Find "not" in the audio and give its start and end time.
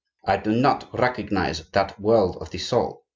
0.51-0.89